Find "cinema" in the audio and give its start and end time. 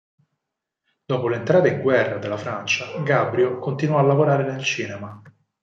4.63-5.21